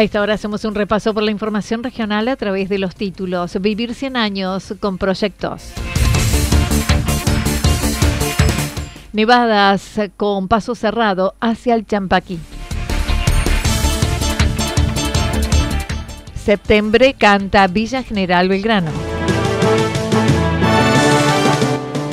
A 0.00 0.02
esta 0.02 0.22
hora 0.22 0.32
hacemos 0.32 0.64
un 0.64 0.74
repaso 0.74 1.12
por 1.12 1.22
la 1.22 1.30
información 1.30 1.82
regional 1.82 2.26
a 2.28 2.36
través 2.36 2.70
de 2.70 2.78
los 2.78 2.94
títulos. 2.94 3.60
Vivir 3.60 3.94
100 3.94 4.16
años 4.16 4.72
con 4.80 4.96
proyectos. 4.96 5.74
Nevadas 9.12 10.00
con 10.16 10.48
paso 10.48 10.74
cerrado 10.74 11.34
hacia 11.38 11.74
el 11.74 11.84
Champaquí. 11.84 12.38
Septiembre 16.34 17.12
canta 17.12 17.66
Villa 17.66 18.02
General 18.02 18.48
Belgrano. 18.48 19.09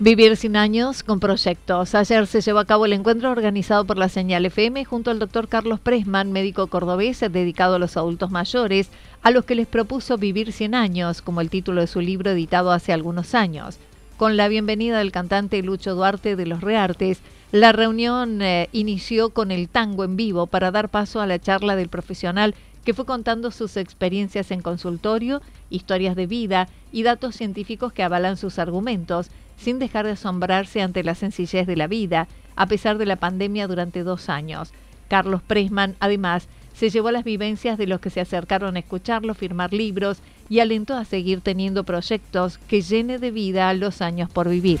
Vivir 0.00 0.36
sin 0.36 0.56
años 0.56 1.02
con 1.02 1.18
proyectos. 1.18 1.96
Ayer 1.96 2.28
se 2.28 2.40
llevó 2.40 2.60
a 2.60 2.64
cabo 2.64 2.86
el 2.86 2.92
encuentro 2.92 3.32
organizado 3.32 3.84
por 3.84 3.96
la 3.98 4.08
Señal 4.08 4.46
FM 4.46 4.84
junto 4.84 5.10
al 5.10 5.18
doctor 5.18 5.48
Carlos 5.48 5.80
Presman, 5.80 6.30
médico 6.30 6.68
cordobés 6.68 7.18
dedicado 7.18 7.74
a 7.74 7.78
los 7.80 7.96
adultos 7.96 8.30
mayores, 8.30 8.90
a 9.22 9.32
los 9.32 9.44
que 9.44 9.56
les 9.56 9.66
propuso 9.66 10.16
vivir 10.16 10.52
100 10.52 10.76
años, 10.76 11.20
como 11.20 11.40
el 11.40 11.50
título 11.50 11.80
de 11.80 11.88
su 11.88 12.00
libro 12.00 12.30
editado 12.30 12.70
hace 12.70 12.92
algunos 12.92 13.34
años. 13.34 13.78
Con 14.16 14.36
la 14.36 14.46
bienvenida 14.46 14.98
del 14.98 15.10
cantante 15.10 15.60
Lucho 15.64 15.96
Duarte 15.96 16.36
de 16.36 16.46
Los 16.46 16.60
Reartes, 16.60 17.18
la 17.50 17.72
reunión 17.72 18.40
eh, 18.40 18.68
inició 18.70 19.30
con 19.30 19.50
el 19.50 19.68
tango 19.68 20.04
en 20.04 20.14
vivo 20.14 20.46
para 20.46 20.70
dar 20.70 20.90
paso 20.90 21.20
a 21.20 21.26
la 21.26 21.40
charla 21.40 21.74
del 21.74 21.88
profesional 21.88 22.54
que 22.84 22.94
fue 22.94 23.04
contando 23.04 23.50
sus 23.50 23.76
experiencias 23.76 24.52
en 24.52 24.62
consultorio, 24.62 25.42
historias 25.70 26.14
de 26.14 26.26
vida 26.26 26.68
y 26.92 27.02
datos 27.02 27.34
científicos 27.34 27.92
que 27.92 28.04
avalan 28.04 28.36
sus 28.36 28.60
argumentos, 28.60 29.30
sin 29.58 29.78
dejar 29.78 30.06
de 30.06 30.12
asombrarse 30.12 30.80
ante 30.80 31.04
la 31.04 31.14
sencillez 31.14 31.66
de 31.66 31.76
la 31.76 31.86
vida, 31.86 32.28
a 32.56 32.66
pesar 32.66 32.96
de 32.96 33.06
la 33.06 33.16
pandemia 33.16 33.66
durante 33.68 34.02
dos 34.02 34.28
años. 34.28 34.72
Carlos 35.08 35.42
Presman, 35.42 35.96
además, 36.00 36.48
se 36.74 36.90
llevó 36.90 37.10
las 37.10 37.24
vivencias 37.24 37.76
de 37.76 37.86
los 37.86 38.00
que 38.00 38.10
se 38.10 38.20
acercaron 38.20 38.76
a 38.76 38.78
escucharlo, 38.78 39.34
firmar 39.34 39.72
libros 39.72 40.18
y 40.48 40.60
alentó 40.60 40.94
a 40.94 41.04
seguir 41.04 41.40
teniendo 41.40 41.84
proyectos 41.84 42.58
que 42.58 42.82
llene 42.82 43.18
de 43.18 43.30
vida 43.30 43.72
los 43.74 44.00
años 44.00 44.30
por 44.30 44.48
vivir. 44.48 44.78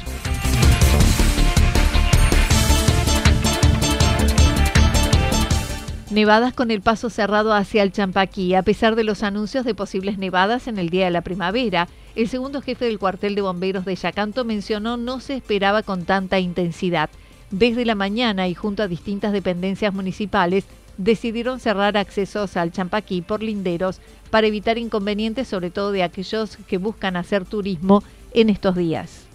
Nevadas 6.18 6.52
con 6.52 6.72
el 6.72 6.80
paso 6.80 7.10
cerrado 7.10 7.52
hacia 7.52 7.84
el 7.84 7.92
Champaquí, 7.92 8.56
a 8.56 8.64
pesar 8.64 8.96
de 8.96 9.04
los 9.04 9.22
anuncios 9.22 9.64
de 9.64 9.72
posibles 9.72 10.18
nevadas 10.18 10.66
en 10.66 10.76
el 10.76 10.90
día 10.90 11.04
de 11.04 11.12
la 11.12 11.20
primavera. 11.20 11.86
El 12.16 12.28
segundo 12.28 12.60
jefe 12.60 12.86
del 12.86 12.98
cuartel 12.98 13.36
de 13.36 13.40
bomberos 13.40 13.84
de 13.84 13.94
Yacanto 13.94 14.44
mencionó 14.44 14.96
no 14.96 15.20
se 15.20 15.36
esperaba 15.36 15.84
con 15.84 16.06
tanta 16.06 16.40
intensidad. 16.40 17.08
Desde 17.52 17.84
la 17.84 17.94
mañana 17.94 18.48
y 18.48 18.54
junto 18.54 18.82
a 18.82 18.88
distintas 18.88 19.32
dependencias 19.32 19.94
municipales 19.94 20.64
decidieron 20.96 21.60
cerrar 21.60 21.96
accesos 21.96 22.56
al 22.56 22.72
Champaquí 22.72 23.22
por 23.22 23.40
linderos 23.40 24.00
para 24.32 24.48
evitar 24.48 24.76
inconvenientes, 24.76 25.46
sobre 25.46 25.70
todo 25.70 25.92
de 25.92 26.02
aquellos 26.02 26.56
que 26.66 26.78
buscan 26.78 27.14
hacer 27.14 27.44
turismo 27.44 28.02
en 28.34 28.50
estos 28.50 28.74
días. 28.74 29.28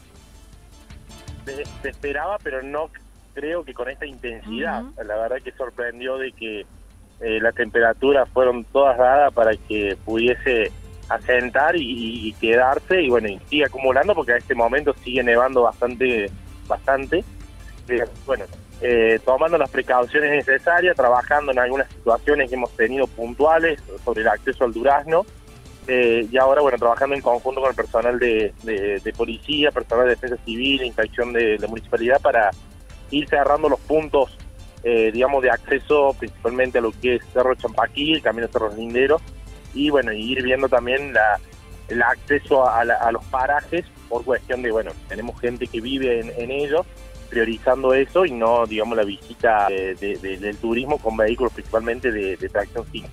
Se, 1.46 1.88
esperaba, 1.88 2.40
pero 2.44 2.62
no 2.62 2.90
creo 3.34 3.64
que 3.64 3.74
con 3.74 3.90
esta 3.90 4.06
intensidad. 4.06 4.84
La 4.98 5.16
verdad 5.16 5.38
que 5.44 5.52
sorprendió 5.54 6.18
de 6.18 6.32
que 6.32 6.62
eh, 7.20 7.40
las 7.42 7.56
temperaturas 7.56 8.28
fueron 8.30 8.64
todas 8.66 8.98
dadas 8.98 9.34
para 9.34 9.56
que 9.56 9.98
pudiese 10.04 10.72
asentar 11.10 11.76
y, 11.76 12.34
quedarse 12.40 13.02
y 13.02 13.10
bueno, 13.10 13.28
y 13.28 13.40
sigue 13.50 13.66
acumulando 13.66 14.16
porque 14.16 14.34
a 14.34 14.38
este 14.38 14.56
momento 14.56 14.94
sigue 15.04 15.24
nevando 15.24 15.64
bastante, 15.64 16.30
bastante. 16.68 17.24
Eh, 17.90 18.06
bueno, 18.26 18.46
eh, 18.82 19.20
tomando 19.26 19.58
las 19.58 19.70
precauciones 19.70 20.32
necesarias, 20.32 20.96
trabajando 20.96 21.52
en 21.52 21.60
algunas 21.60 21.90
situaciones 21.90 22.50
que 22.50 22.56
hemos 22.56 22.76
tenido 22.76 23.08
puntuales 23.08 23.82
sobre 24.04 24.22
el 24.22 24.28
acceso 24.28 24.64
al 24.64 24.74
durazno, 24.74 25.26
eh, 25.88 26.28
y 26.32 26.38
ahora, 26.38 26.62
bueno, 26.62 26.78
trabajando 26.78 27.16
en 27.16 27.22
conjunto 27.22 27.62
con 27.62 27.70
el 27.70 27.76
personal 27.76 28.18
de, 28.18 29.14
policía, 29.18 29.72
personal 29.72 30.06
de 30.06 30.12
defensa 30.12 30.38
civil, 30.46 30.84
inspección 30.84 31.34
de 31.34 31.58
la 31.60 31.68
municipalidad 31.68 32.22
para 32.22 32.52
ir 33.12 33.28
cerrando 33.28 33.70
los 33.70 33.80
puntos, 33.80 34.38
eh, 34.84 35.12
digamos, 35.12 35.44
de 35.44 35.52
acceso 35.52 36.16
principalmente 36.18 36.80
a 36.80 36.82
lo 36.82 36.92
que 36.92 37.16
es 37.16 37.22
Cerro 37.34 37.56
Champaquí, 37.56 38.14
el 38.14 38.22
Camino 38.22 38.48
Cerro 38.48 38.74
Lindero, 38.76 39.22
y 39.74 39.90
bueno, 39.90 40.12
ir 40.14 40.44
viendo 40.44 40.70
también 40.70 41.14
la, 41.14 41.40
el 41.88 42.02
acceso 42.02 42.68
a, 42.68 42.84
los 43.12 43.24
parajes 43.26 43.86
por 44.10 44.24
cuestión 44.24 44.62
de, 44.62 44.72
bueno, 44.72 44.92
tenemos 45.08 45.40
gente 45.40 45.68
que 45.68 45.82
vive 45.82 46.20
en, 46.20 46.32
en 46.38 46.52
ellos, 46.52 46.86
priorizando 47.34 47.96
eso 47.96 48.26
y 48.26 48.32
no, 48.32 48.66
digamos, 48.68 48.96
la 48.96 49.04
visita 49.04 49.68
del 49.68 50.58
turismo 50.58 51.00
con 51.00 51.18
vehículos 51.18 51.52
principalmente 51.52 52.12
de, 52.12 52.38
tracción 52.50 52.86
5. 52.92 53.08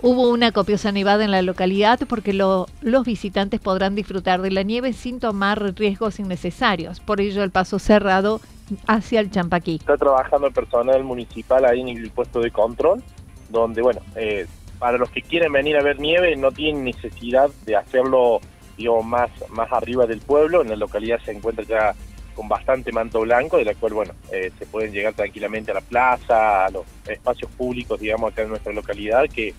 Hubo 0.00 0.28
una 0.28 0.52
copiosa 0.52 0.92
nevada 0.92 1.24
en 1.24 1.32
la 1.32 1.42
localidad 1.42 1.98
porque 2.08 2.32
los 2.32 3.04
visitantes 3.04 3.58
podrán 3.58 3.96
disfrutar 3.96 4.40
de 4.40 4.52
la 4.52 4.62
nieve 4.62 4.92
sin 4.92 5.18
tomar 5.18 5.60
riesgos 5.76 6.20
innecesarios. 6.20 7.00
Por 7.00 7.20
ello, 7.20 7.42
el 7.42 7.50
paso 7.50 7.80
cerrado 7.80 8.40
hacia 8.86 9.18
el 9.18 9.32
Champaquí. 9.32 9.76
Está 9.76 9.96
trabajando 9.96 10.46
el 10.46 10.52
personal 10.52 11.02
municipal 11.02 11.64
ahí 11.64 11.80
en 11.80 11.88
el 11.88 12.10
puesto 12.10 12.40
de 12.40 12.52
control, 12.52 13.02
donde, 13.48 13.82
bueno, 13.82 14.00
eh, 14.14 14.46
para 14.78 14.98
los 14.98 15.10
que 15.10 15.20
quieren 15.20 15.50
venir 15.50 15.76
a 15.76 15.82
ver 15.82 15.98
nieve 15.98 16.36
no 16.36 16.52
tienen 16.52 16.84
necesidad 16.84 17.50
de 17.66 17.74
hacerlo, 17.74 18.40
digamos, 18.76 19.04
más, 19.04 19.30
más 19.50 19.72
arriba 19.72 20.06
del 20.06 20.20
pueblo. 20.20 20.62
En 20.62 20.68
la 20.68 20.76
localidad 20.76 21.18
se 21.24 21.32
encuentra 21.32 21.64
ya 21.64 21.92
con 22.36 22.46
bastante 22.46 22.92
manto 22.92 23.22
blanco, 23.22 23.56
de 23.56 23.64
la 23.64 23.74
cual, 23.74 23.94
bueno, 23.94 24.12
eh, 24.30 24.52
se 24.60 24.66
pueden 24.66 24.92
llegar 24.92 25.14
tranquilamente 25.14 25.72
a 25.72 25.74
la 25.74 25.80
plaza, 25.80 26.66
a 26.66 26.70
los 26.70 26.84
espacios 27.08 27.50
públicos, 27.50 27.98
digamos, 27.98 28.30
acá 28.30 28.42
en 28.42 28.50
nuestra 28.50 28.72
localidad, 28.72 29.24
que, 29.28 29.54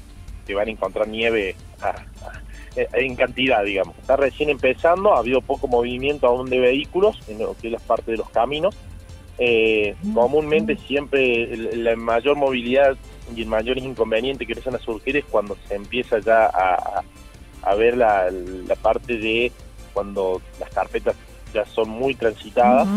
que 0.49 0.55
van 0.55 0.67
a 0.67 0.71
encontrar 0.71 1.07
nieve 1.07 1.55
en 2.75 3.15
cantidad, 3.15 3.63
digamos. 3.63 3.95
Está 3.99 4.15
recién 4.15 4.49
empezando, 4.49 5.13
ha 5.13 5.19
habido 5.19 5.41
poco 5.41 5.67
movimiento 5.67 6.25
aún 6.25 6.49
de 6.49 6.57
vehículos 6.57 7.19
en 7.27 7.37
lo 7.37 7.55
que 7.55 7.67
es 7.67 7.73
la 7.73 7.79
parte 7.79 8.09
de 8.09 8.17
los 8.17 8.31
caminos. 8.31 8.75
Eh, 9.37 9.95
comúnmente 10.11 10.75
siempre 10.75 11.55
la 11.55 11.95
mayor 11.95 12.35
movilidad 12.35 12.97
y 13.35 13.43
el 13.43 13.47
mayor 13.47 13.77
inconveniente 13.77 14.47
que 14.47 14.53
empiezan 14.53 14.73
a 14.73 14.79
surgir 14.79 15.17
es 15.17 15.25
cuando 15.25 15.55
se 15.67 15.75
empieza 15.75 16.17
ya 16.17 16.45
a, 16.47 17.03
a 17.61 17.75
ver 17.75 17.95
la, 17.95 18.31
la 18.31 18.75
parte 18.75 19.19
de 19.19 19.51
cuando 19.93 20.41
las 20.59 20.71
carpetas 20.71 21.15
ya 21.53 21.63
son 21.67 21.89
muy 21.89 22.15
transitadas. 22.15 22.87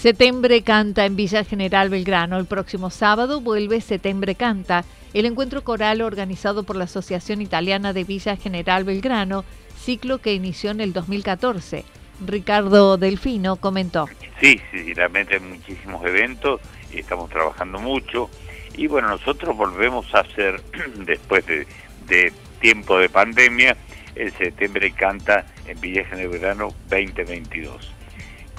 Septiembre 0.00 0.62
Canta 0.62 1.04
en 1.04 1.14
Villa 1.14 1.44
General 1.44 1.90
Belgrano. 1.90 2.38
El 2.38 2.46
próximo 2.46 2.88
sábado 2.88 3.42
vuelve 3.42 3.82
Septiembre 3.82 4.34
Canta, 4.34 4.82
el 5.12 5.26
encuentro 5.26 5.62
coral 5.62 6.00
organizado 6.00 6.62
por 6.62 6.76
la 6.76 6.84
Asociación 6.84 7.42
Italiana 7.42 7.92
de 7.92 8.04
Villa 8.04 8.34
General 8.36 8.84
Belgrano, 8.84 9.44
ciclo 9.78 10.16
que 10.16 10.32
inició 10.32 10.70
en 10.70 10.80
el 10.80 10.94
2014. 10.94 11.84
Ricardo 12.26 12.96
Delfino 12.96 13.56
comentó. 13.56 14.08
Sí, 14.40 14.58
sí, 14.70 14.94
realmente 14.94 15.34
hay 15.34 15.40
muchísimos 15.40 16.02
eventos 16.06 16.62
y 16.90 17.00
estamos 17.00 17.28
trabajando 17.28 17.78
mucho. 17.78 18.30
Y 18.78 18.86
bueno, 18.86 19.08
nosotros 19.08 19.54
volvemos 19.54 20.14
a 20.14 20.20
hacer, 20.20 20.62
después 21.04 21.44
de, 21.44 22.32
tiempo 22.58 22.98
de 22.98 23.10
pandemia, 23.10 23.76
el 24.14 24.32
septiembre 24.32 24.92
canta 24.92 25.44
en 25.66 25.78
Villa 25.78 26.06
General 26.06 26.30
Belgrano 26.30 26.68
2022 26.88 27.99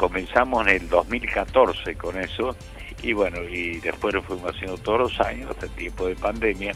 comenzamos 0.02 0.66
en 0.66 0.82
el 0.82 0.90
2014 0.90 1.94
con 1.94 2.18
eso 2.18 2.56
y 3.04 3.14
bueno, 3.14 3.44
y 3.44 3.80
después 3.82 4.16
lo 4.16 4.24
fuimos 4.24 4.56
haciendo 4.56 4.76
todos 4.80 5.00
los 5.00 5.20
años 5.22 5.52
hasta 5.52 5.68
el 5.68 5.72
tiempo 5.74 6.08
de 6.08 6.16
pandemia. 6.16 6.74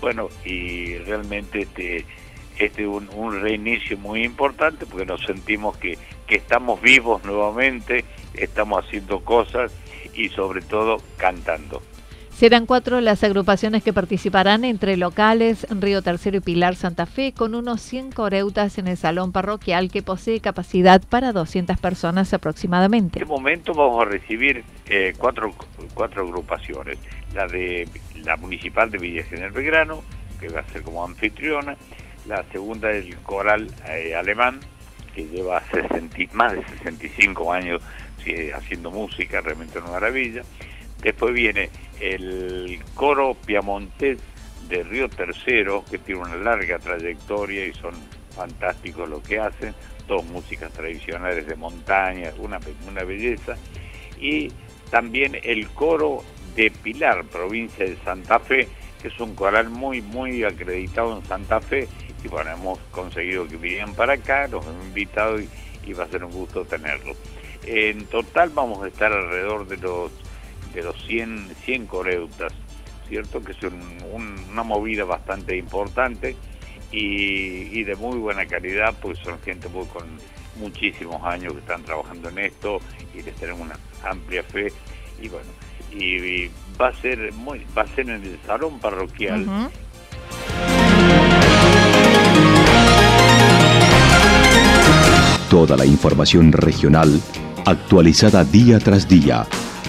Bueno, 0.00 0.30
y 0.46 0.96
realmente 0.96 1.60
este 1.60 2.06
este 2.58 2.86
un, 2.86 3.10
un 3.10 3.38
reinicio 3.42 3.98
muy 3.98 4.24
importante 4.24 4.86
porque 4.86 5.04
nos 5.04 5.20
sentimos 5.26 5.76
que, 5.76 5.98
que 6.26 6.36
estamos 6.36 6.80
vivos 6.80 7.22
nuevamente, 7.24 8.06
estamos 8.32 8.82
haciendo 8.82 9.22
cosas 9.22 9.70
y 10.14 10.30
sobre 10.30 10.62
todo 10.62 11.02
cantando. 11.18 11.82
Serán 12.36 12.66
cuatro 12.66 13.00
las 13.00 13.22
agrupaciones 13.22 13.84
que 13.84 13.92
participarán 13.92 14.64
entre 14.64 14.96
locales, 14.96 15.68
Río 15.70 16.02
Tercero 16.02 16.38
y 16.38 16.40
Pilar 16.40 16.74
Santa 16.74 17.06
Fe, 17.06 17.32
con 17.32 17.54
unos 17.54 17.80
100 17.80 18.10
coreutas 18.10 18.76
en 18.78 18.88
el 18.88 18.96
salón 18.96 19.30
parroquial 19.30 19.88
que 19.88 20.02
posee 20.02 20.40
capacidad 20.40 21.00
para 21.00 21.32
200 21.32 21.78
personas 21.78 22.34
aproximadamente. 22.34 23.20
En 23.20 23.22
este 23.22 23.32
momento 23.32 23.72
vamos 23.72 24.04
a 24.04 24.10
recibir 24.10 24.64
eh, 24.86 25.14
cuatro, 25.16 25.54
cuatro 25.94 26.24
agrupaciones. 26.24 26.98
La 27.34 27.46
de 27.46 27.88
la 28.24 28.36
municipal 28.36 28.90
de 28.90 28.98
Villa 28.98 29.22
General 29.22 29.52
Belgrano, 29.52 30.02
que 30.40 30.48
va 30.48 30.60
a 30.60 30.68
ser 30.70 30.82
como 30.82 31.04
anfitriona. 31.04 31.76
La 32.26 32.42
segunda 32.50 32.90
es 32.90 33.06
el 33.06 33.16
coral 33.18 33.68
eh, 33.88 34.16
alemán, 34.16 34.58
que 35.14 35.28
lleva 35.28 35.62
más 36.32 36.52
de 36.52 36.64
65 36.66 37.52
años 37.52 37.80
haciendo 38.56 38.90
música, 38.90 39.40
realmente 39.40 39.78
una 39.78 39.90
maravilla. 39.90 40.42
Después 41.04 41.34
viene 41.34 41.68
el 42.00 42.80
coro 42.94 43.34
piamontés 43.34 44.18
de 44.68 44.82
Río 44.82 45.10
Tercero, 45.10 45.84
que 45.88 45.98
tiene 45.98 46.22
una 46.22 46.36
larga 46.36 46.78
trayectoria 46.78 47.66
y 47.66 47.74
son 47.74 47.94
fantásticos 48.34 49.08
lo 49.08 49.22
que 49.22 49.38
hacen, 49.38 49.74
todas 50.08 50.24
músicas 50.24 50.72
tradicionales 50.72 51.46
de 51.46 51.56
montaña, 51.56 52.32
una, 52.38 52.58
una 52.88 53.04
belleza. 53.04 53.56
Y 54.18 54.50
también 54.90 55.38
el 55.42 55.68
coro 55.68 56.24
de 56.56 56.70
Pilar, 56.70 57.24
provincia 57.24 57.84
de 57.84 57.96
Santa 57.96 58.38
Fe, 58.38 58.66
que 59.02 59.08
es 59.08 59.20
un 59.20 59.34
coral 59.34 59.68
muy, 59.68 60.00
muy 60.00 60.42
acreditado 60.42 61.18
en 61.18 61.24
Santa 61.26 61.60
Fe. 61.60 61.86
Y 62.24 62.28
bueno, 62.28 62.50
hemos 62.50 62.78
conseguido 62.90 63.46
que 63.46 63.58
vinieran 63.58 63.94
para 63.94 64.14
acá, 64.14 64.48
los 64.48 64.64
hemos 64.64 64.86
invitado 64.86 65.38
y, 65.38 65.50
y 65.84 65.92
va 65.92 66.04
a 66.04 66.08
ser 66.08 66.24
un 66.24 66.32
gusto 66.32 66.64
tenerlos. 66.64 67.18
En 67.66 68.06
total 68.06 68.48
vamos 68.50 68.82
a 68.82 68.88
estar 68.88 69.12
alrededor 69.12 69.66
de 69.66 69.76
los 69.76 70.10
de 70.74 70.82
los 70.82 70.96
100, 71.06 71.50
100 71.64 71.86
coreutas, 71.86 72.52
¿cierto? 73.08 73.42
Que 73.42 73.52
es 73.52 73.58
una 74.12 74.62
movida 74.62 75.04
bastante 75.04 75.56
importante 75.56 76.36
y, 76.90 77.82
de 77.82 77.96
muy 77.96 78.18
buena 78.18 78.46
calidad, 78.46 78.94
pues 79.00 79.18
son 79.18 79.38
gente 79.40 79.68
muy, 79.68 79.86
con 79.86 80.04
muchísimos 80.56 81.22
años 81.24 81.52
que 81.52 81.58
están 81.60 81.82
trabajando 81.82 82.28
en 82.28 82.38
esto 82.38 82.80
y 83.14 83.22
les 83.22 83.34
tenemos 83.36 83.62
una 83.62 83.78
amplia 84.08 84.42
fe 84.42 84.72
y 85.20 85.28
bueno, 85.28 85.50
y, 85.92 86.48
va 86.80 86.88
a 86.88 86.94
ser 86.94 87.32
muy, 87.32 87.64
va 87.76 87.82
a 87.82 87.86
ser 87.88 88.10
en 88.10 88.22
el 88.22 88.38
salón 88.46 88.78
parroquial. 88.80 89.70
Toda 95.48 95.76
la 95.76 95.86
información 95.86 96.50
regional 96.52 97.20
actualizada 97.64 98.44
día 98.44 98.78
tras 98.80 99.08
día 99.08 99.46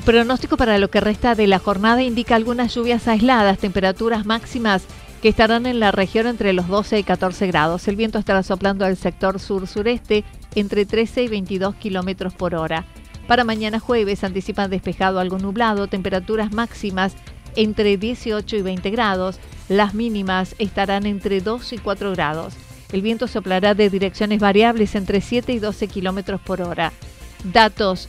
El 0.00 0.06
pronóstico 0.06 0.56
para 0.56 0.78
lo 0.78 0.88
que 0.88 0.98
resta 0.98 1.34
de 1.34 1.46
la 1.46 1.58
jornada 1.58 2.02
indica 2.02 2.34
algunas 2.34 2.74
lluvias 2.74 3.06
aisladas, 3.06 3.58
temperaturas 3.58 4.24
máximas 4.24 4.82
que 5.20 5.28
estarán 5.28 5.66
en 5.66 5.78
la 5.78 5.92
región 5.92 6.26
entre 6.26 6.54
los 6.54 6.68
12 6.68 7.00
y 7.00 7.04
14 7.04 7.46
grados. 7.48 7.86
El 7.86 7.96
viento 7.96 8.18
estará 8.18 8.42
soplando 8.42 8.86
al 8.86 8.96
sector 8.96 9.38
sur-sureste 9.38 10.24
entre 10.54 10.86
13 10.86 11.24
y 11.24 11.28
22 11.28 11.74
kilómetros 11.74 12.32
por 12.32 12.54
hora. 12.54 12.86
Para 13.28 13.44
mañana 13.44 13.78
jueves 13.78 14.24
anticipan 14.24 14.70
despejado 14.70 15.20
algo 15.20 15.38
nublado, 15.38 15.86
temperaturas 15.86 16.50
máximas 16.50 17.12
entre 17.54 17.98
18 17.98 18.56
y 18.56 18.62
20 18.62 18.88
grados, 18.88 19.38
las 19.68 19.92
mínimas 19.92 20.54
estarán 20.58 21.04
entre 21.04 21.42
2 21.42 21.74
y 21.74 21.76
4 21.76 22.12
grados. 22.12 22.54
El 22.90 23.02
viento 23.02 23.28
soplará 23.28 23.74
de 23.74 23.90
direcciones 23.90 24.40
variables 24.40 24.94
entre 24.94 25.20
7 25.20 25.52
y 25.52 25.58
12 25.58 25.88
kilómetros 25.88 26.40
por 26.40 26.62
hora. 26.62 26.90
Datos 27.44 28.08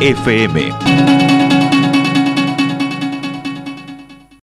FM. 0.00 1.37